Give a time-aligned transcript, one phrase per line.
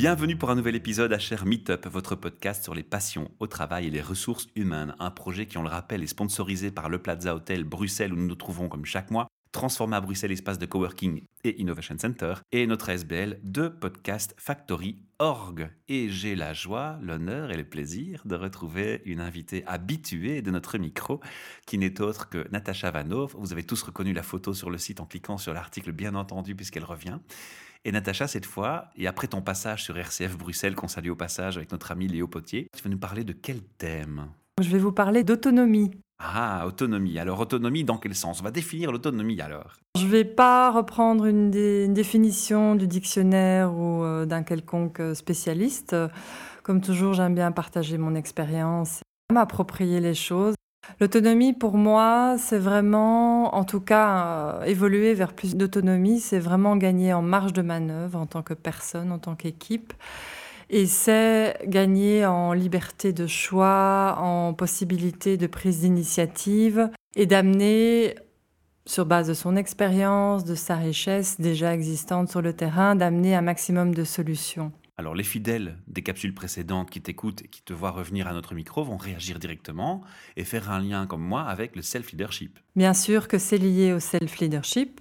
[0.00, 3.86] Bienvenue pour un nouvel épisode à Cher Meetup, votre podcast sur les passions au travail
[3.86, 4.94] et les ressources humaines.
[4.98, 8.26] Un projet qui, on le rappelle, est sponsorisé par le Plaza Hotel Bruxelles où nous
[8.26, 12.66] nous trouvons comme chaque mois, transformé à Bruxelles espace de coworking et innovation center, et
[12.66, 15.68] notre SBL de podcast Factory Org.
[15.88, 20.78] Et j'ai la joie, l'honneur et le plaisir de retrouver une invitée habituée de notre
[20.78, 21.20] micro,
[21.66, 23.34] qui n'est autre que Natacha Vanov.
[23.36, 26.54] Vous avez tous reconnu la photo sur le site en cliquant sur l'article, bien entendu,
[26.54, 27.18] puisqu'elle revient.
[27.86, 31.56] Et Natacha, cette fois, et après ton passage sur RCF Bruxelles, qu'on salue au passage
[31.56, 34.26] avec notre ami Léo Potier, tu vas nous parler de quel thème?
[34.60, 35.90] Je vais vous parler d'autonomie.
[36.18, 37.18] Ah, autonomie.
[37.18, 38.40] Alors, autonomie, dans quel sens?
[38.40, 39.76] On va définir l'autonomie alors.
[39.98, 45.96] Je ne vais pas reprendre une, une, définition du dictionnaire ou euh, d'un quelconque spécialiste.
[46.62, 49.00] Comme toujours, j'aime bien partager mon expérience,
[49.32, 50.54] m'approprier les choses.
[50.98, 56.76] L'autonomie, pour moi, c'est vraiment, en tout cas, euh, évoluer vers plus d'autonomie, c'est vraiment
[56.76, 59.92] gagner en marge de manœuvre en tant que personne, en tant qu'équipe.
[60.68, 68.14] Et c'est gagner en liberté de choix, en possibilité de prise d'initiative et d'amener,
[68.86, 73.42] sur base de son expérience, de sa richesse déjà existante sur le terrain, d'amener un
[73.42, 74.72] maximum de solutions.
[75.00, 78.54] Alors les fidèles des capsules précédentes qui t'écoutent et qui te voient revenir à notre
[78.54, 80.02] micro vont réagir directement
[80.36, 82.58] et faire un lien comme moi avec le self-leadership.
[82.76, 85.00] Bien sûr que c'est lié au self-leadership.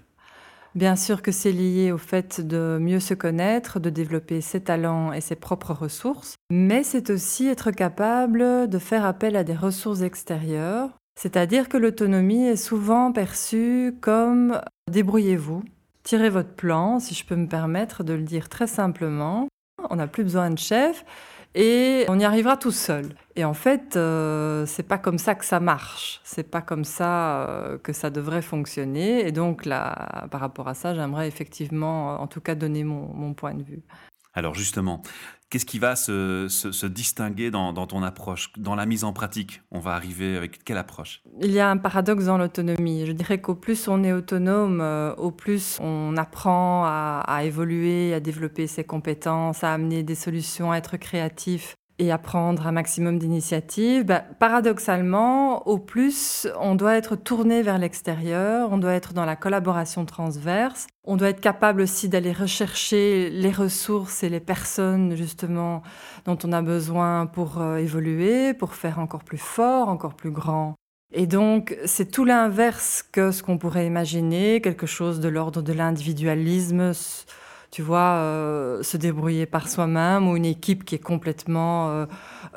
[0.74, 5.12] Bien sûr que c'est lié au fait de mieux se connaître, de développer ses talents
[5.12, 10.00] et ses propres ressources, mais c'est aussi être capable de faire appel à des ressources
[10.00, 15.62] extérieures, c'est-à-dire que l'autonomie est souvent perçue comme débrouillez-vous,
[16.04, 19.50] tirez votre plan, si je peux me permettre de le dire très simplement,
[19.90, 21.06] on n'a plus besoin de chef
[21.56, 23.16] et on y arrivera tout seul.
[23.36, 26.22] Et en fait, euh, c'est pas comme ça que ça marche.
[26.24, 29.26] C'est pas comme ça euh, que ça devrait fonctionner.
[29.28, 33.54] Et donc là, par rapport à ça, j'aimerais effectivement, en tout cas, donner mon point
[33.54, 33.82] de vue.
[34.34, 35.02] Alors justement,
[35.50, 39.62] qu'est-ce qui va se, distinguer dans, ton approche, dans la mise en pratique?
[39.72, 41.22] On va arriver avec quelle approche?
[41.42, 43.06] Il y a un paradoxe dans l'autonomie.
[43.06, 48.14] Je dirais qu'au plus on est autonome, euh, au plus on apprend à, à évoluer,
[48.14, 52.72] à développer ses compétences, à amener des solutions, à être créatif et à prendre un
[52.72, 59.14] maximum d'initiatives, bah, paradoxalement, au plus, on doit être tourné vers l'extérieur, on doit être
[59.14, 64.40] dans la collaboration transverse, on doit être capable aussi d'aller rechercher les ressources et les
[64.40, 65.84] personnes justement
[66.26, 70.76] dont on a besoin pour euh, évoluer, pour faire encore plus fort, encore plus grand.
[71.12, 75.74] Et donc, c'est tout l'inverse que ce qu'on pourrait imaginer, quelque chose de l'ordre de
[75.74, 76.94] l'individualisme
[77.72, 82.06] tu vois, euh, se débrouiller par soi-même ou une équipe qui est complètement euh,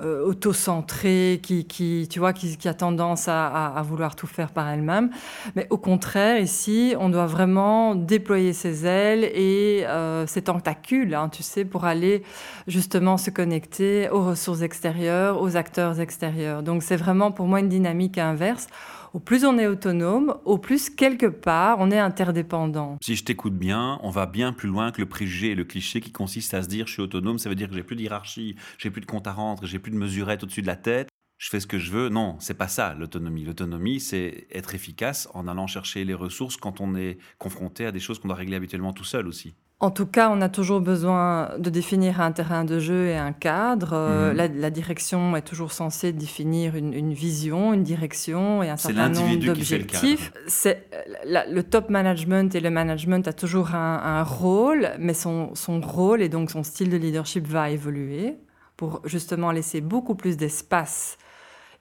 [0.01, 4.53] euh, auto-centrée, qui, qui, tu vois, qui, qui a tendance à, à, vouloir tout faire
[4.53, 5.11] par elle-même.
[5.55, 9.85] Mais au contraire, ici, on doit vraiment déployer ses ailes et
[10.27, 12.23] ses tentacules, hein, tu sais, pour aller
[12.67, 16.63] justement se connecter aux ressources extérieures, aux acteurs extérieurs.
[16.63, 18.69] Donc c'est vraiment pour moi une dynamique inverse
[19.15, 22.97] au plus on est autonome, au plus quelque part on est interdépendant.
[23.03, 26.01] Si je t'écoute bien, on va bien plus loin que le préjugé et le cliché
[26.01, 28.03] qui consiste à se dire je suis autonome, ça veut dire que j'ai plus de
[28.03, 31.09] hiérarchie, j'ai plus de compte à rendre, j'ai plus de mesurette au-dessus de la tête.
[31.39, 32.09] Je fais ce que je veux.
[32.09, 33.43] Non, c'est pas ça l'autonomie.
[33.45, 37.99] L'autonomie, c'est être efficace en allant chercher les ressources quand on est confronté à des
[37.99, 39.53] choses qu'on doit régler habituellement tout seul aussi.
[39.83, 43.33] En tout cas, on a toujours besoin de définir un terrain de jeu et un
[43.33, 43.95] cadre.
[43.95, 44.61] Euh, mhm.
[44.61, 50.33] la, direction est toujours censée définir une, vision, une direction et un certain nombre d'objectifs.
[50.47, 50.89] C'est
[51.27, 56.53] le, top management et le management a toujours un, rôle, mais son, rôle et donc
[56.53, 58.37] son style de leadership va évoluer
[58.77, 61.19] pour justement laisser beaucoup plus d'espace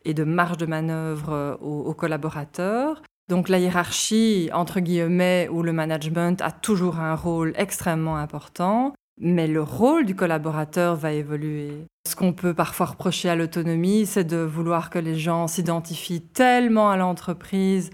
[0.05, 3.03] et de marge de manœuvre euh, aux collaborateurs.
[3.31, 9.47] Donc la hiérarchie, entre guillemets, ou le management a toujours un rôle extrêmement important, mais
[9.47, 11.71] le rôle du collaborateur va évoluer.
[12.05, 16.91] Ce qu'on peut parfois reprocher à l'autonomie, c'est de vouloir que les gens s'identifient tellement
[16.91, 17.89] à l'entreprise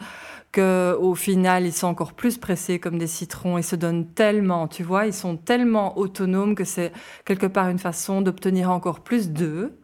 [0.51, 4.81] qu'au final, ils sont encore plus pressés comme des citrons et se donnent tellement, tu
[4.81, 6.91] vois, ils sont tellement autonomes que c'est
[7.25, 9.77] quelque part une façon d'obtenir encore plus d'eux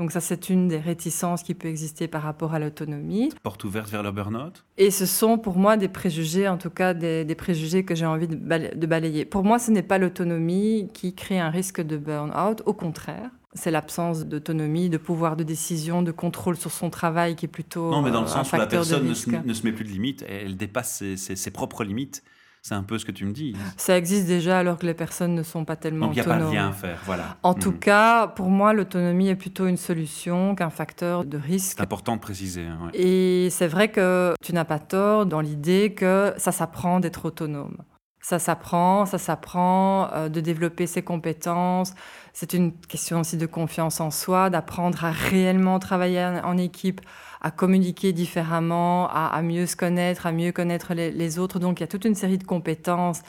[0.00, 3.34] donc ça, c'est une des réticences qui peut exister par rapport à l'autonomie.
[3.42, 6.94] Porte ouverte vers le burn-out Et ce sont pour moi des préjugés, en tout cas
[6.94, 9.26] des, préjugés que j'ai envie de, balayer.
[9.26, 13.28] Pour moi, ce n'est pas l'autonomie qui crée un risque de burn-out, au contraire.
[13.52, 17.90] C'est l'absence d'autonomie, de pouvoir de décision, de contrôle sur son travail qui est plutôt.
[17.90, 20.24] Non, mais dans le euh, sens où la personne ne se, met plus de limites,
[20.26, 22.22] elle dépasse ses propres limites.
[22.62, 23.56] C'est un peu ce que tu me dis.
[23.76, 26.40] Ça existe déjà alors que les personnes ne sont pas tellement Donc, autonomes.
[26.40, 27.36] Donc il n'y a pas rien à faire, voilà.
[27.42, 27.78] En tout hmm.
[27.78, 31.76] cas, pour moi, l'autonomie est plutôt une solution qu'un facteur de risque.
[31.78, 32.66] C'est important de préciser.
[32.66, 37.24] Hein, Et c'est vrai que tu n'as pas tort dans l'idée que ça s'apprend d'être
[37.24, 37.78] autonome.
[38.22, 41.94] Ça s'apprend, ça s'apprend euh, de développer ses compétences.
[42.34, 47.00] C'est une question aussi de confiance en soi, d'apprendre à réellement travailler en, équipe,
[47.40, 51.58] à communiquer différemment, à, mieux se connaître, à mieux connaître les, autres.
[51.58, 53.22] Donc il y a toute une série de compétences,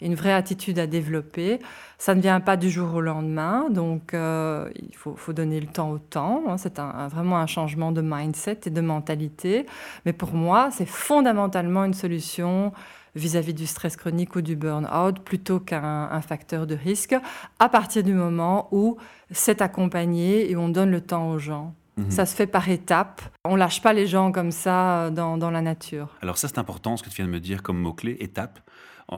[0.00, 1.58] une vraie attitude à développer.
[1.98, 5.90] Ça ne vient pas du jour au lendemain, donc euh, il faut, donner le temps
[5.90, 6.44] au temps.
[6.48, 6.56] Hein.
[6.56, 6.78] C'est
[7.10, 9.66] vraiment un changement de mindset et de mentalité.
[10.06, 12.72] Mais pour moi, c'est fondamentalement une solution
[13.14, 17.16] vis-à-vis du stress chronique ou du burn-out plutôt qu'un facteur de risque
[17.58, 18.96] à partir du moment où
[19.30, 21.74] c'est accompagné et on donne le temps aux gens.
[21.98, 22.10] Mhm.
[22.10, 23.22] Ça se fait par étapes.
[23.44, 26.08] On lâche pas les gens comme ça euh, dans, dans la nature.
[26.22, 28.60] Alors ça, c'est important ce que tu viens de me dire comme mot-clé, étape.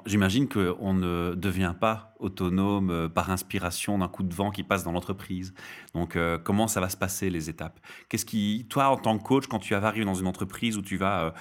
[0.07, 4.85] J'imagine qu'on ne devient pas autonome euh, par inspiration d'un coup de vent qui passe
[4.85, 5.53] dans l'entreprise.
[5.95, 7.81] Donc, euh, comment ça va se passer, les étapes?
[8.09, 10.97] Qu'est-ce qui, toi, en tant que coach, quand tu arrives dans une entreprise où tu
[10.97, 11.35] vas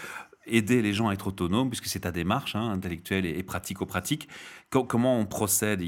[0.51, 4.27] aider les gens à être autonomes, puisque c'est ta démarche hein, intellectuelle et, pratico-pratique.
[4.69, 5.81] comment on procède?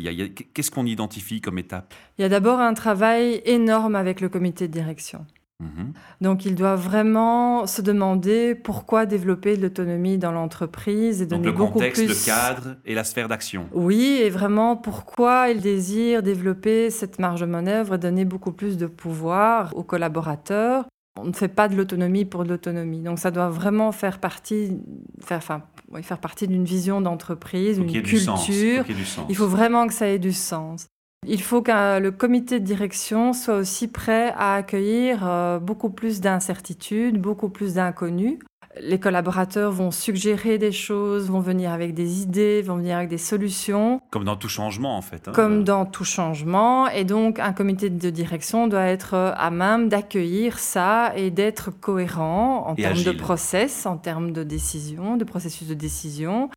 [0.53, 1.93] Qu'est-ce qu'on identifie comme étape?
[2.17, 5.25] Il y a d'abord un travail énorme avec le comité de direction.
[5.61, 5.93] Mhm.
[6.21, 11.59] Donc, il doit vraiment se demander pourquoi développer de l'autonomie dans l'entreprise et donner Donc,
[11.59, 13.67] le contexte, le cadre et la sphère d'action.
[13.71, 18.77] Oui, et vraiment pourquoi il désire développer cette marge de manœuvre et donner beaucoup plus
[18.77, 20.85] de pouvoir aux collaborateurs
[21.19, 23.01] on ne fait pas de l'autonomie pour de l'autonomie.
[23.01, 24.77] Donc ça doit vraiment faire partie,
[25.21, 25.63] faire, enfin,
[26.01, 28.85] faire partie d'une vision d'entreprise, une culture.
[29.29, 30.87] Il faut vraiment que ça ait du sens.
[31.27, 36.19] Il faut que le comité de direction soit aussi prêt à accueillir euh, beaucoup plus
[36.19, 38.39] d'incertitudes, beaucoup plus d'inconnus
[38.79, 43.17] les collaborateurs vont suggérer des choses, vont venir avec des idées, vont venir avec des
[43.17, 44.01] solutions.
[44.11, 45.27] Comme dans tout changement, en fait.
[45.27, 45.31] Hein.
[45.33, 46.87] Comme dans tout changement.
[46.87, 52.67] Et donc, un comité de direction doit être à même d'accueillir ça et d'être cohérent
[52.67, 56.49] en termes de process, en termes de décision, de processus de décision.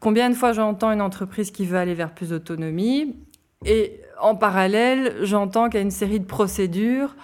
[0.00, 3.16] Combien de fois j'entends une entreprise qui veut aller vers plus d'autonomie?
[3.64, 7.16] Et en parallèle, j'entends qu'il y a une série de procédures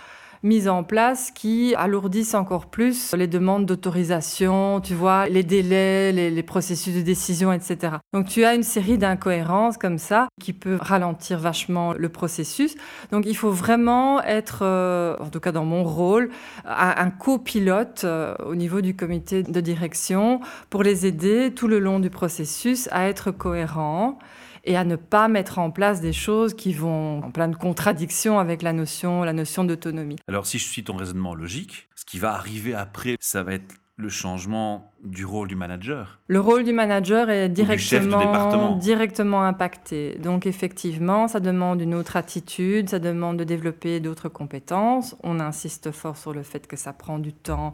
[0.44, 6.43] mises en place qui alourdissent encore plus les demandes d'autorisation, tu vois, les délais, les,
[6.43, 7.94] processus de décision, etc.
[8.12, 12.76] Donc tu as une série d'incohérences comme ça qui peut ralentir vachement le processus.
[13.11, 16.31] Donc il faut vraiment être, euh, en tout cas dans mon rôle,
[16.67, 21.99] un copilote euh, au niveau du comité de direction pour les aider tout le long
[21.99, 24.19] du processus à être cohérents
[24.64, 28.62] et à ne pas mettre en place des choses qui vont en pleine contradiction avec
[28.62, 29.25] la notion,
[29.64, 30.16] d'autonomie.
[30.28, 33.75] Alors si je suis ton raisonnement logique, ce qui va arriver après, ça va être
[33.96, 40.19] le changement du rôle du manager Le rôle du manager est directement, directement impacté.
[40.19, 45.14] Donc effectivement, ça demande une autre attitude, ça demande de développer d'autres compétences.
[45.23, 47.73] On insiste fort sur le fait que ça prend du temps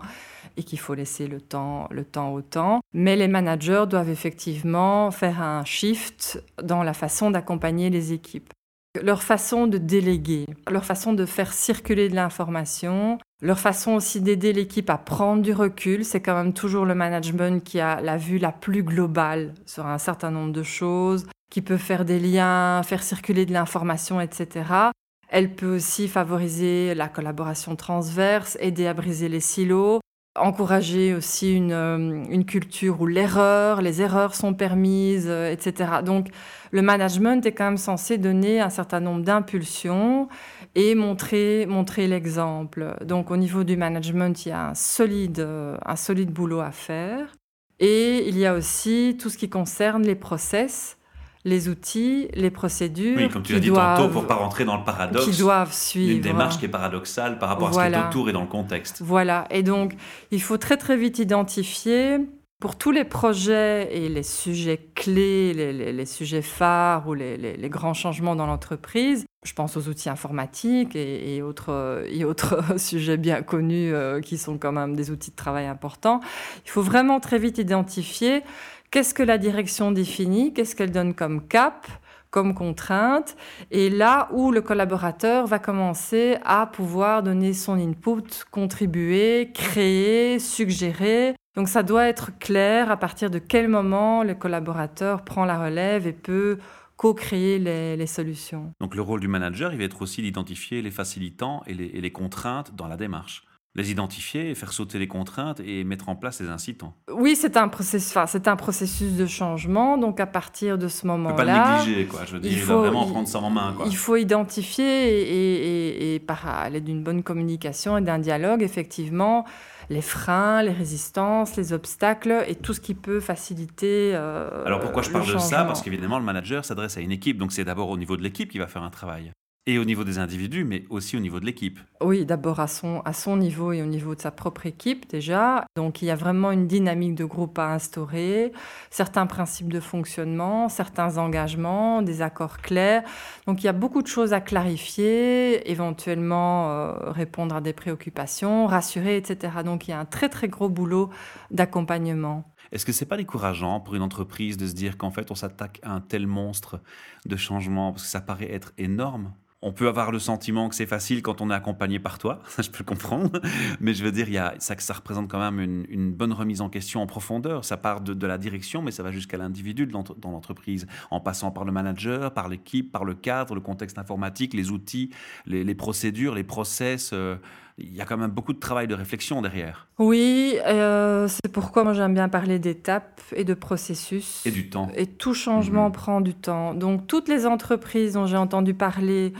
[0.58, 2.80] et qu'il faut laisser le temps, le temps au temps.
[2.92, 8.52] Mais les managers doivent effectivement faire un shift dans la façon d'accompagner les équipes
[9.00, 14.52] leur façon de déléguer, leur façon de faire circuler de l'information, leur façon aussi d'aider
[14.52, 16.04] l'équipe à prendre du recul.
[16.04, 19.98] C'est quand même toujours le management qui a la vue la plus globale sur un
[19.98, 24.90] certain nombre de choses, qui peut faire des liens, faire circuler de l'information, etc.
[25.28, 30.00] Elle peut aussi favoriser la collaboration transverse, aider à briser les silos,
[30.36, 36.02] encourager aussi une, euh, culture où l'erreur, les erreurs sont permises, euh, etc.
[36.04, 36.28] Donc
[36.70, 40.28] le management est quand même censé donner un certain nombre d'impulsions
[40.74, 42.96] et montrer, montrer l'exemple.
[43.04, 45.46] Donc au niveau du management, il y a un solide,
[45.84, 47.32] un solide boulot à faire.
[47.78, 50.98] Et il y a aussi tout ce qui concerne les process
[51.44, 53.16] les outils, les procédures.
[53.16, 55.24] Oui, comme tu l'as dit tantôt, pour pas rentrer dans le paradoxe.
[55.24, 56.16] Qui doivent suivre.
[56.16, 58.46] Une démarche qui est paradoxale par rapport à ce qui est autour et dans le
[58.46, 59.00] contexte.
[59.02, 59.46] Voilà.
[59.50, 59.94] Et donc,
[60.30, 62.18] il faut très très vite identifier
[62.60, 68.36] pour tous les projets et les sujets clés, les, sujets phares ou les, grands changements
[68.36, 74.36] dans l'entreprise, je pense aux outils informatiques et, autres, autres sujets bien connus euh, qui
[74.36, 76.20] sont quand même des outils de travail importants,
[76.66, 78.42] il faut vraiment très vite identifier
[78.90, 81.86] Qu'est-ce que la direction définit Qu'est-ce qu'elle donne comme cap
[82.30, 83.36] comme contrainte,
[83.70, 91.34] et là où le collaborateur va commencer à pouvoir donner son input, contribuer, créer, suggérer.
[91.56, 96.06] Donc ça doit être clair à partir de quel moment le collaborateur prend la relève
[96.06, 96.58] et peut
[96.96, 98.74] co-créer les, solutions.
[98.78, 102.76] Donc le rôle du manager, il va être aussi d'identifier les facilitants et les contraintes
[102.76, 103.42] dans la démarche.
[103.76, 106.94] Les identifier, faire sauter les contraintes et mettre en place les incitants.
[107.12, 109.96] Oui, c'est un processus, enfin, un processus de changement.
[109.96, 112.24] Donc à partir de ce moment-là, pas le négliger, quoi.
[112.26, 113.86] Je veux dire, il, faut, vraiment prendre ça en main, quoi.
[113.86, 119.44] Il faut identifier et, et, par l'aide d'une bonne communication et d'un dialogue, effectivement,
[119.88, 124.12] les freins, les résistances, les obstacles et tout ce qui peut faciliter.
[124.14, 125.64] Euh, Alors pourquoi je parle de ça?
[125.64, 128.50] Parce qu'évidemment, le manager s'adresse à une équipe, donc c'est d'abord au niveau de l'équipe
[128.50, 129.32] qui va faire un travail.
[129.66, 131.78] Et au niveau des individus, mais aussi au niveau de l'équipe.
[132.00, 135.66] Oui, d'abord à son, à son niveau et au niveau de sa propre équipe déjà.
[135.76, 138.52] Donc il y a vraiment une dynamique de groupe à instaurer,
[138.90, 143.02] certains principes de fonctionnement, certains engagements, des accords clairs.
[143.46, 148.66] Donc il y a beaucoup de choses à clarifier, éventuellement euh, répondre à des préoccupations,
[148.66, 149.58] rassurer, etc.
[149.62, 151.10] Donc il y a un très très gros boulot
[151.50, 152.50] d'accompagnement.
[152.72, 155.80] Est-ce que c'est pas décourageant pour une entreprise de se dire qu'en fait on s'attaque
[155.82, 156.80] à un tel monstre
[157.26, 157.92] de changement?
[157.92, 161.42] Parce que ça paraît être énorme on peut avoir le sentiment que c'est facile quand
[161.42, 163.40] on est accompagné par toi, ça je peux le comprendre,
[163.80, 166.60] mais je veux dire, il y a, ça, ça représente quand même une, bonne remise
[166.60, 167.64] en question en profondeur.
[167.64, 171.64] Ça part de, la direction, mais ça va jusqu'à l'individu dans l'entreprise, en passant par
[171.64, 175.10] le manager, par l'équipe, par le cadre, le contexte informatique, les outils,
[175.46, 177.10] les, procédures, les process.
[177.12, 177.36] Euh,
[177.80, 179.88] il y a quand même beaucoup de travail de réflexion derrière.
[179.98, 184.44] Oui, euh, c'est pourquoi moi j'aime bien parler d'étapes et de processus.
[184.46, 184.90] Et du temps.
[184.96, 185.92] Et tout changement mhm.
[185.92, 186.74] prend du temps.
[186.74, 189.32] Donc toutes les entreprises dont j'ai entendu parler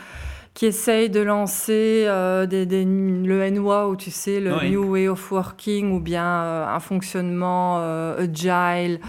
[0.54, 5.30] qui essayent de lancer euh, des, le NWA, ou tu sais, le New Way of
[5.30, 7.78] Working, ou bien euh, un fonctionnement
[8.18, 9.00] agile,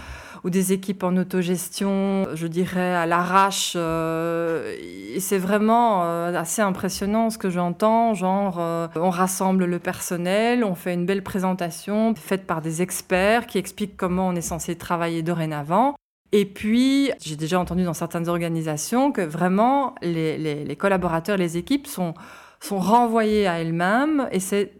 [0.44, 3.74] ou des équipes en autogestion, je dirais à l'arrache.
[3.76, 4.76] Euh,
[5.14, 10.64] et c'est vraiment euh, assez impressionnant ce que j'entends, genre euh, on rassemble le personnel,
[10.64, 14.76] on fait une belle présentation faite par des experts qui expliquent comment on est censé
[14.76, 15.94] travailler dorénavant.
[16.32, 21.86] Et puis, j'ai déjà entendu dans certaines organisations que vraiment les, les collaborateurs, les équipes
[21.86, 22.14] sont,
[22.58, 24.72] sont renvoyés à elles-mêmes et c'est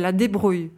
[0.00, 0.70] la débrouille.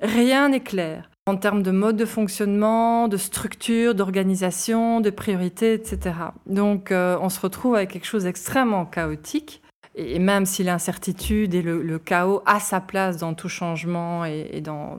[0.00, 5.98] Rien n'est clair en termes de mode de fonctionnement, de structure, d'organisation, de priorité, etc.
[6.46, 9.62] Donc euh, on se retrouve avec quelque chose d'extrêmement chaotique.
[9.94, 14.98] Et même si l'incertitude et le, chaos a sa place dans tout changement et, dans,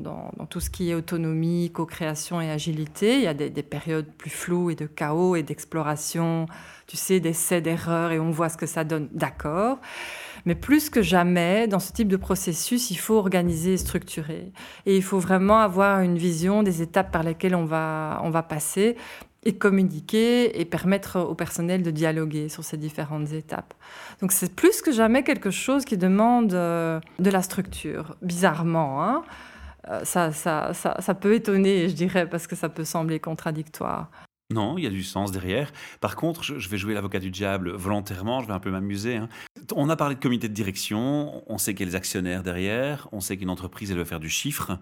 [0.52, 4.30] tout ce qui est autonomie, co-création et agilité, il y a des, des périodes plus
[4.30, 6.46] floues et de chaos et d'exploration,
[6.86, 9.80] tu sais, d'essais, d'erreurs, et on voit ce que ça donne, d'accord.
[10.46, 14.52] Mais plus que jamais, dans ce type de processus, il faut organiser et structurer.
[14.86, 18.44] Et il faut vraiment avoir une vision des étapes par lesquelles on va, on va
[18.44, 18.98] passer
[19.46, 23.74] et communiquer et permettre au personnel de dialoguer sur ces différentes étapes.
[24.22, 29.04] Donc c'est plus que jamais quelque chose qui demande euh, de la structure, bizarrement.
[29.04, 29.24] Hein
[29.90, 34.10] euh, ça, ça, ça, ça peut étonner, je dirais, parce que ça peut sembler contradictoire.
[34.52, 35.72] Non, il y a du sens derrière.
[36.00, 39.18] Par contre, je vais jouer l'avocat du diable volontairement, je vais un peu m'amuser.
[39.18, 39.30] Hein.
[39.76, 43.08] On a parlé de comité de direction, on sait qu'il y a les actionnaires derrière,
[43.12, 44.78] on sait qu'une entreprise, elle veut faire du chiffre.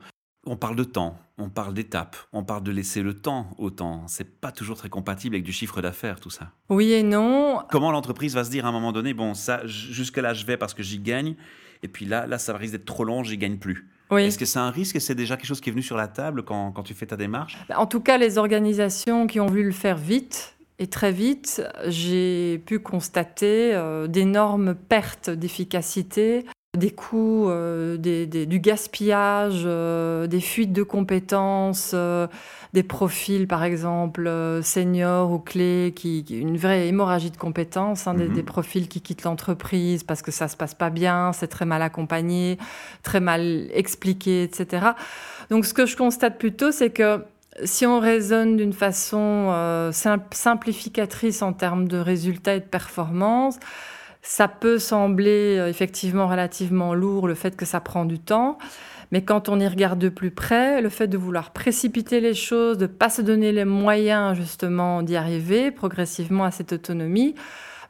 [0.48, 4.08] On parle de temps, on parle d'étapes, on parle de laisser le temps au temps.
[4.08, 6.52] C'est pas toujours très compatible avec du chiffre d'affaires, tout ça.
[6.70, 7.60] Oui et non.
[7.70, 10.58] Comment l'entreprise va se dire à un moment donné, bon, ça, jusque là, je vais
[10.58, 11.36] parce que j'y gagne,
[11.84, 13.88] et puis là, là, ça risque d'être trop long, j'y gagne plus.
[14.18, 14.96] Est-ce que c'est un risque?
[14.96, 17.06] Et c'est déjà quelque chose qui est venu sur la table quand, quand tu fais
[17.06, 17.58] ta démarche?
[17.70, 21.62] Bah, En tout cas, les organisations qui ont voulu le faire vite et très vite,
[21.88, 26.46] j'ai pu constater euh, d'énormes pertes d'efficacité
[26.78, 32.28] des coûts, euh, du gaspillage, euh, des fuites de compétences, euh,
[32.72, 34.32] des profils par exemple
[34.64, 38.32] seniors ou clés, qui, une vraie hémorragie de compétences, hein, mhm.
[38.32, 41.82] des, profils qui quittent l'entreprise parce que ça se passe pas bien, c'est très mal
[41.82, 42.58] accompagné,
[43.04, 44.92] très mal expliqué, etc.
[45.50, 47.26] Donc ce que je constate plutôt, c'est que
[47.66, 53.60] si on raisonne d'une façon simplificatrice en termes de résultats et de performance,
[54.22, 58.58] ça peut sembler euh, effectivement relativement lourd le fait que ça prend du temps,
[59.12, 62.78] mais quand on y regarde de plus près, le fait de vouloir précipiter les choses,
[62.78, 67.36] de ne pas se donner les moyens justement d'y arriver progressivement à cette autonomie,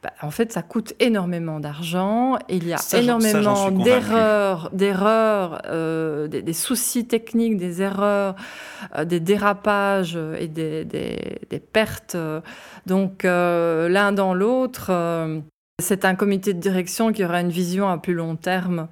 [0.02, 2.36] bah, en fait, ça coûte énormément d'argent.
[2.48, 8.34] Il y a énormément d'erreurs, d'erreurs, euh, des, soucis techniques, des erreurs,
[8.96, 12.16] euh, des dérapages et des, des pertes.
[12.86, 14.90] Donc, l'un dans l'autre,
[15.82, 18.88] c'est un comité de direction qui aura une vision à plus long terme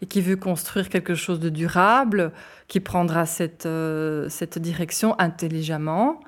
[0.00, 2.32] et qui veut construire quelque chose de durable,
[2.68, 6.20] qui prendra cette, euh, cette direction intelligemment.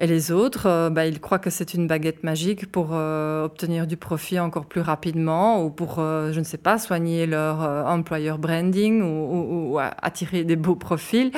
[0.00, 3.86] Et les autres, euh, bah, ils croient que c'est une baguette magique pour euh, obtenir
[3.86, 9.02] du profit encore plus rapidement ou pour, je ne sais pas, soigner leur employer branding
[9.02, 11.32] ou, attirer des beaux profils.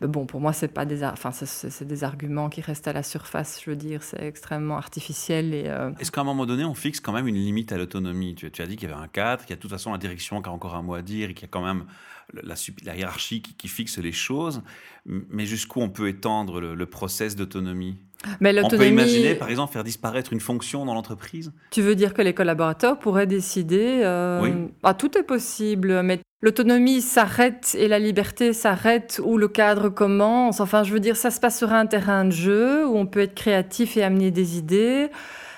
[0.00, 3.60] Bon, pour moi, c'est pas des, enfin, c'est des arguments qui restent à la surface.
[3.62, 5.52] Je veux dire, c'est extrêmement artificiel.
[5.52, 8.34] Et euh, est-ce qu'à un moment donné, on fixe quand même une limite à l'autonomie?
[8.34, 9.92] Tu, tu, as dit qu'il y avait un cadre, qu'il y a de toute façon
[9.92, 11.84] la direction qui a encore un mot à dire, et qu'il y a quand même
[12.32, 14.62] la, la hiérarchie qui, fixe les choses.
[15.06, 17.96] Mais jusqu'où on peut étendre le, le process d'autonomie?
[18.40, 21.52] Mais On peut imaginer, par exemple, faire disparaître une fonction dans l'entreprise?
[21.70, 24.52] Tu veux dire que les collaborateurs pourraient décider euh, oui.
[24.82, 30.60] ah, Tout est possible, mais l'autonomie s'arrête et la liberté s'arrête où le cadre commence?
[30.60, 33.20] Enfin, je veux dire, ça se passe sur un terrain de jeu où on peut
[33.20, 35.08] être créatif et amener des idées.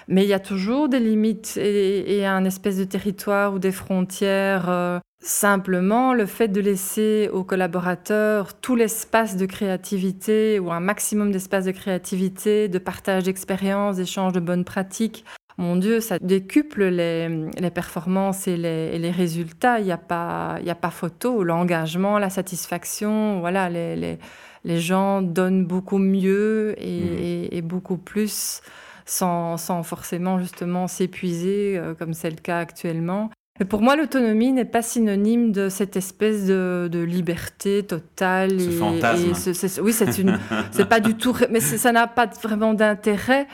[0.09, 4.69] Mais il y a toujours des limites et, un espèce de territoire ou des frontières
[4.69, 11.31] euh, Simplement, le fait de laisser aux collaborateurs tout l'espace de créativité ou un maximum
[11.31, 15.25] d'espace de créativité, de partage d'expériences, d'échange de bonnes pratiques,
[15.59, 19.79] mon Dieu, ça décuple les, performances et les, résultats.
[19.79, 21.45] Il n'y a, pas, a pas photo.
[21.45, 24.19] L'engagement, la satisfaction, voilà, les,
[24.65, 27.67] gens donnent beaucoup mieux et, mmh.
[27.67, 28.61] beaucoup plus
[29.05, 33.31] sans, forcément justement s'épuiser, euh, comme c'est le cas actuellement
[33.69, 38.59] pour moi, l'autonomie n'est pas synonyme de cette espèce de, liberté totale.
[38.61, 39.83] Ce fantasme.
[39.83, 40.39] oui, c'est une,
[40.71, 43.47] c'est pas du tout, mais ça n'a pas vraiment d'intérêt.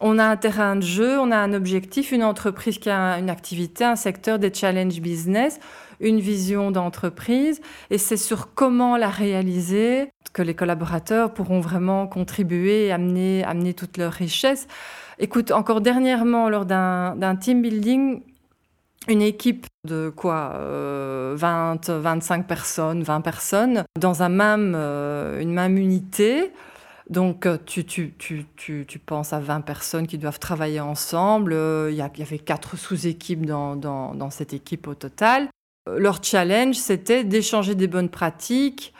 [0.00, 3.30] On a un terrain de jeu, on a un objectif, une entreprise qui a une
[3.30, 5.60] activité, un secteur des challenge business,
[6.00, 12.86] une vision d'entreprise, et c'est sur comment la réaliser que les collaborateurs pourront vraiment contribuer
[12.86, 14.66] et amener, amener toute leur richesse.
[15.20, 18.22] Écoute, encore dernièrement, lors d'un team building,
[19.08, 25.52] une équipe de quoi 20, euh, 25 personnes, 20 personnes, dans un même, euh, une
[25.52, 26.52] même unité.
[27.10, 27.82] Donc, euh, tu,
[29.04, 31.52] penses à 20 personnes qui doivent travailler ensemble.
[31.90, 35.48] Il y, y, avait quatre sous-équipes dans, dans, dans, cette équipe au total.
[35.90, 38.94] Leur challenge, c'était d'échanger des bonnes pratiques,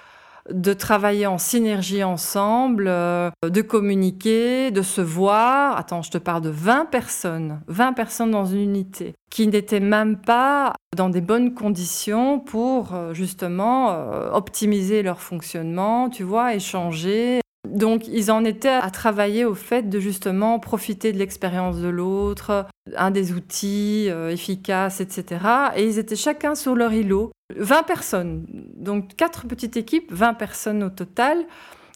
[0.51, 5.77] de travailler en synergie ensemble, euh, de communiquer, de se voir.
[5.77, 10.17] Attends, je te parle de 20 personnes, 20 personnes dans une unité, qui n'étaient même
[10.17, 17.41] pas dans des bonnes conditions pour euh, justement euh, optimiser leur fonctionnement, tu vois, échanger,
[17.69, 22.67] donc, ils en étaient à travailler au fait de justement profiter de l'expérience de l'autre,
[22.97, 25.41] un des outils efficaces, etc.
[25.77, 27.31] Et ils étaient chacun sur leur îlot.
[27.57, 31.45] 20 personnes, donc quatre petites équipes, 20 personnes au total.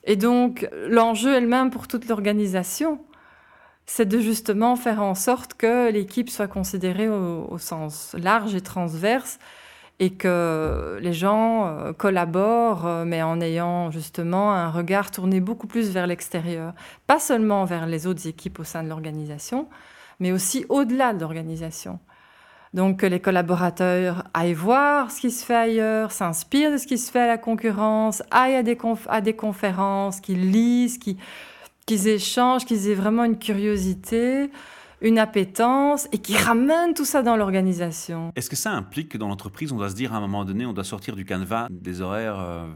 [0.05, 3.01] Et donc, l'enjeu elle-même pour toute l'organisation,
[3.87, 9.39] c'est de justement faire en sorte que l'équipe soit considérée au sens large et transverse
[9.99, 15.67] et que les gens euh, collaborent, euh, mais en ayant justement un regard tourné beaucoup
[15.67, 16.75] plus vers l'extérieur,
[17.07, 19.69] pas seulement vers les autres équipes au sein de l'organisation,
[20.21, 21.99] mais aussi au-delà de l'organisation.
[22.77, 26.99] Donc que les collaborateurs aillent voir ce qui se fait ailleurs, s'inspirent de ce qui
[26.99, 28.77] se fait à la concurrence, aillent à des,
[29.09, 34.51] à des conférences, qu'ils lisent, qu'ils échangent, qu'ils aient vraiment une curiosité
[35.03, 38.33] une appétence et qui ramène tout ça dans l'organisation.
[38.35, 40.65] Est-ce que ça implique que dans l'entreprise, on doit se dire à un moment donné,
[40.65, 42.67] on doit sortir du canevas des horaires euh,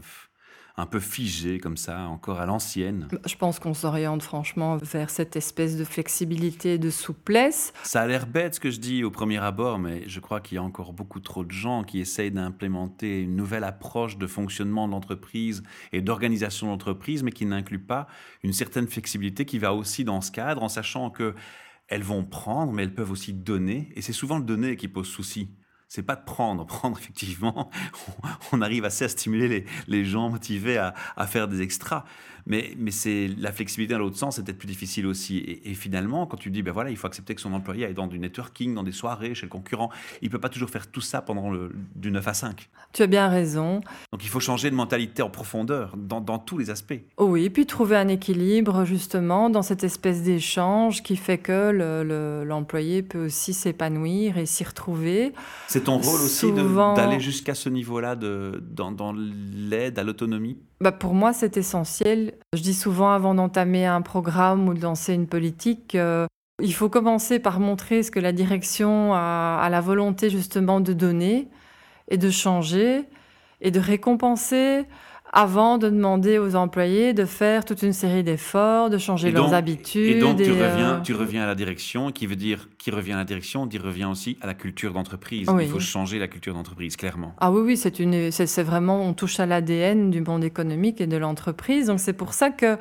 [0.77, 5.35] un peu figés comme ça, encore à l'ancienne Je pense qu'on s'oriente franchement vers cette
[5.35, 7.73] espèce de flexibilité, de souplesse.
[7.83, 10.55] Ça a l'air bête ce que je dis au premier abord, mais je crois qu'il
[10.55, 14.87] y a encore beaucoup trop de gens qui essayent d'implémenter une nouvelle approche de fonctionnement
[14.87, 18.07] de l'entreprise et d'organisation de l'entreprise, mais qui n'inclut pas
[18.43, 21.35] une certaine flexibilité qui va aussi dans ce cadre, en sachant que
[21.87, 23.89] elles vont prendre, mais elles peuvent aussi donner.
[23.95, 25.49] Et c'est souvent le donner qui pose souci.
[25.93, 26.65] C'est pas de prendre.
[26.71, 27.69] Prendre, effectivement,
[28.53, 32.05] on arrive assez à stimuler les, les gens motivés à, à, faire des extras.
[32.47, 35.59] Mais, mais c'est la flexibilité dans l'autre sens, c'est peut-être plus difficile aussi.
[35.63, 38.07] Et, finalement, quand tu dis, ben voilà, il faut accepter que son employé aille dans
[38.07, 39.89] du networking, dans des soirées, chez le concurrent,
[40.21, 42.69] il peut pas toujours faire tout ça pendant le, du 9 à 5.
[42.93, 43.81] Tu as bien raison.
[44.11, 46.99] Donc il faut changer de mentalité en profondeur, dans, dans tous les aspects.
[47.17, 52.43] Oh oui, et puis trouver un équilibre, justement, dans cette espèce d'échange qui fait que
[52.43, 55.33] l'employé peut aussi s'épanouir et s'y retrouver.
[55.67, 60.57] C'est ton rôle aussi d'aller jusqu'à ce niveau-là dans, dans l'aide à l'autonomie?
[60.79, 62.33] Bah pour moi, c'est essentiel.
[62.53, 66.25] Je dis souvent avant d'entamer un programme ou de lancer une politique, euh,
[66.61, 70.93] il faut commencer par montrer ce que la direction a, a, la volonté justement de
[70.93, 71.47] donner
[72.09, 73.03] et de changer
[73.61, 74.85] et de récompenser
[75.33, 80.17] avant de demander aux employés de faire toute une série d'efforts, de changer leurs habitudes.
[80.17, 83.13] Et donc, tu, reviens, euh, tu reviens à la direction, qui veut dire, qui revient
[83.13, 85.47] à la direction, dit revient aussi à la culture d'entreprise.
[85.59, 87.33] Il faut changer la culture d'entreprise, clairement.
[87.39, 91.07] Ah oui, oui, c'est, une, c'est, vraiment, on touche à l'ADN du monde économique et
[91.07, 91.87] de l'entreprise.
[91.87, 92.77] Donc, c'est pour ça que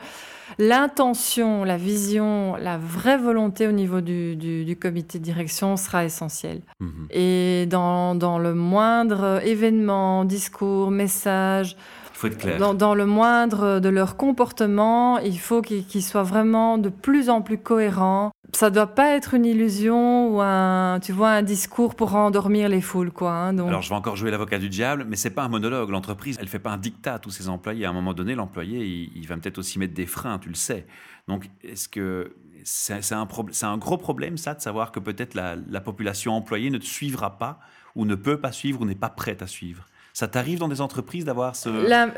[0.58, 6.62] l'intention, la vision, la vraie volonté au niveau du, du, comité de direction sera essentielle.
[6.80, 7.06] Mhm.
[7.10, 11.76] Et dans, dans le moindre événement, discours, message,
[12.20, 12.58] faut être clair.
[12.58, 17.42] Dans, dans, le moindre de leur comportement, il faut qu'ils soient vraiment de plus en
[17.42, 18.30] plus cohérents.
[18.52, 22.80] Ça doit pas être une illusion ou un, tu vois, un discours pour endormir les
[22.80, 23.32] foules, quoi.
[23.32, 23.68] Hein, donc...
[23.68, 25.90] Alors, je vais encore jouer l'avocat du diable, mais c'est pas un monologue.
[25.90, 27.84] L'entreprise, elle fait pas un dictat à tous ses employés.
[27.84, 30.54] À un moment donné, l'employé, il, il, va peut-être aussi mettre des freins, tu le
[30.54, 30.86] sais.
[31.28, 33.26] Donc, est-ce que c'est un,
[33.62, 37.38] un, gros problème, ça, de savoir que peut-être la, la population employée ne te suivra
[37.38, 37.60] pas
[37.94, 39.86] ou ne peut pas suivre ou n'est pas prête à suivre?
[40.12, 41.68] Ça t'arrive dans des entreprises d'avoir ce...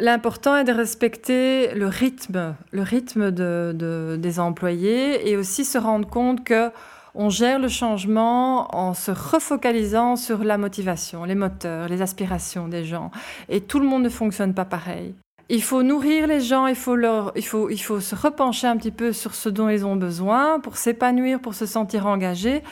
[0.01, 5.79] L'important est de respecter le rythme, le rythme de, de, des employés et aussi se
[5.79, 6.71] rendre compte que
[7.15, 12.85] on gère le changement en se refocalisant sur la motivation, les moteurs, les aspirations des
[12.85, 13.11] gens.
[13.49, 15.15] Et tout le monde ne fonctionne pas pareil.
[15.55, 18.79] Il faut nourrir les gens, il faut, leur, il, faut, il faut se repencher un
[18.79, 22.63] petit peu sur ce dont ils ont besoin pour s'épanouir, pour se sentir engagés.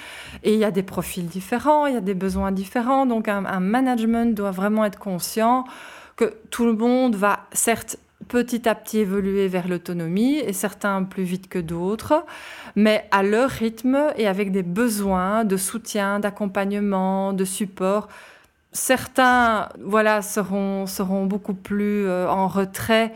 [0.44, 3.04] Et il y a des profils différents, il y a des besoins différents.
[3.04, 5.64] Donc un, un management doit vraiment être conscient
[6.16, 11.24] que tout le monde va certes petit à petit évoluer vers l'autonomie et certains plus
[11.24, 12.24] vite que d'autres,
[12.76, 18.08] mais à leur rythme et avec des besoins de soutien, d'accompagnement, de support
[18.72, 23.12] Certains voilà, seront, seront beaucoup plus euh, en retrait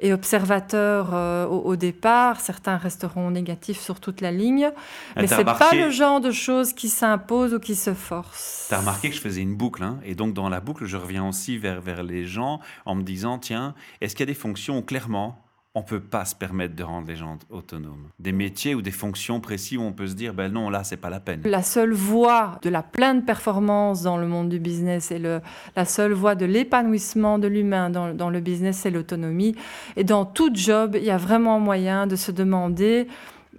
[0.00, 2.40] et observateurs euh, au, au, départ.
[2.40, 4.70] Certains resteront négatifs sur toute la ligne.
[5.16, 8.66] Mais ce n'est pas le genre de choses qui s'imposent ou qui se forcent.
[8.68, 9.82] Tu as remarqué que je faisais une boucle.
[9.82, 13.02] Hein et donc, dans la boucle, je reviens aussi vers, vers les gens en me
[13.02, 15.42] disant, tiens, est-ce qu'il y a des fonctions où clairement
[15.78, 18.08] on peut pas se permettre de rendre les gens autonomes.
[18.18, 20.96] Des métiers ou des fonctions précis où on peut se dire, ben non, là, c'est
[20.96, 21.42] pas la peine.
[21.44, 26.12] La seule voie de la pleine performance dans le monde du business et la seule
[26.12, 29.54] voie de l'épanouissement de l'humain dans, dans, le business, c'est l'autonomie.
[29.96, 33.06] Et dans tout job, il y a vraiment moyen de se demander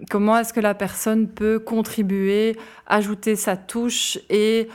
[0.10, 4.68] comment est-ce que la personne peut contribuer, ajouter sa touche et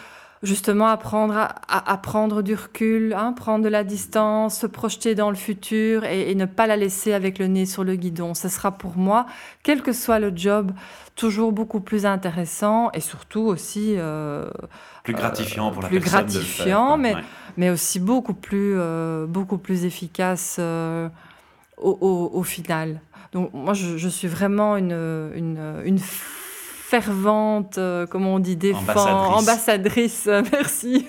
[0.44, 5.30] justement apprendre à, à, prendre du recul, hein, prendre de la distance, se projeter dans
[5.30, 8.34] le futur et, et, ne pas la laisser avec le nez sur le guidon.
[8.34, 9.26] Ce sera pour moi,
[9.62, 10.72] quel que soit le job,
[11.16, 14.50] toujours beaucoup plus intéressant et surtout aussi euh,
[15.02, 17.22] plus gratifiant pour la plus personne gratifiant, faire, mais, ouais.
[17.56, 21.08] mais aussi beaucoup plus euh, beaucoup plus efficace euh,
[21.78, 23.00] au, au, au, final.
[23.32, 24.92] Donc moi, je, je suis vraiment une,
[25.34, 25.98] une, une
[27.00, 31.08] fervente, euh, comment on dit, défend, ambassadrice, ambassadrice merci,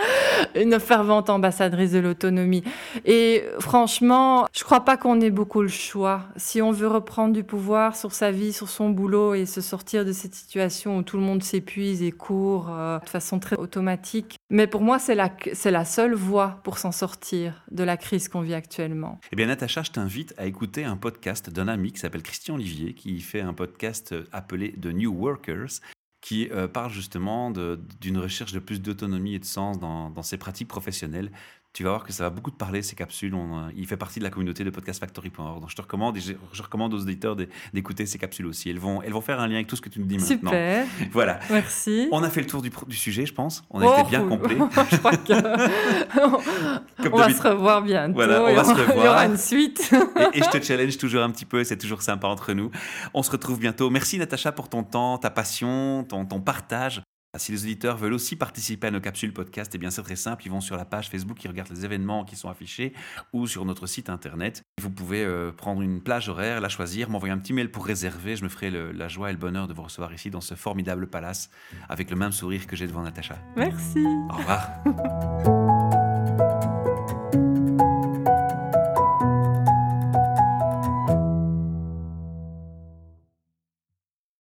[0.54, 2.64] une fervente ambassadrice de l'autonomie.
[3.04, 6.22] Et franchement, je crois pas qu'on ait beaucoup le choix.
[6.36, 10.06] Si on veut reprendre du pouvoir sur sa vie, sur son boulot et se sortir
[10.06, 14.36] de cette situation où tout le monde s'épuise et court euh, de façon très automatique.
[14.48, 18.28] Mais pour moi, c'est la, c'est la seule voie pour s'en sortir de la crise
[18.28, 19.20] qu'on vit actuellement.
[19.32, 22.94] Eh bien, Natacha, je t'invite à écouter un podcast d'un ami qui s'appelle Christian Olivier,
[22.94, 25.80] qui fait un podcast appelé The New Workers,
[26.20, 27.52] qui euh, parle justement
[28.00, 31.30] d'une recherche de plus d'autonomie et de sens dans, dans, ses pratiques professionnelles
[31.76, 33.34] tu vas voir que ça va beaucoup te parler, ces capsules.
[33.34, 35.60] On, euh, il fait partie de la communauté de podcastfactory.org.
[35.60, 38.70] Donc, je te recommande et je, je recommande aux auditeurs d'écouter ces capsules aussi.
[38.70, 40.36] Elles vont, elles vont faire un lien avec tout ce que tu nous dis Super.
[40.44, 40.50] maintenant.
[40.52, 40.86] Super.
[41.12, 41.38] Voilà.
[41.50, 42.08] Merci.
[42.12, 43.62] On a fait le tour du, du sujet, je pense.
[43.68, 44.56] On a oh, été bien complet.
[44.90, 45.32] je crois que.
[47.12, 48.14] on va se revoir bientôt.
[48.14, 48.96] Voilà, on va se revoir.
[48.96, 49.92] Il y aura une suite.
[50.32, 51.62] et, et, je te challenge toujours un petit peu.
[51.62, 52.70] C'est toujours sympa entre nous.
[53.12, 53.90] On se retrouve bientôt.
[53.90, 57.02] Merci, Natacha, pour ton temps, ta passion, ton, ton partage.
[57.38, 60.42] Si les auditeurs veulent aussi participer à nos capsules podcast, eh bien c'est très simple,
[60.46, 62.92] ils vont sur la page Facebook, ils regardent les événements qui sont affichés
[63.32, 64.62] ou sur notre site internet.
[64.80, 68.36] Vous pouvez euh, prendre une plage horaire, la choisir, m'envoyer un petit mail pour réserver.
[68.36, 70.54] Je me ferai le, la joie et le bonheur de vous recevoir ici dans ce
[70.54, 71.50] formidable palace
[71.88, 73.38] avec le même sourire que j'ai devant Natacha.
[73.56, 74.04] Merci.
[74.30, 75.66] Au revoir.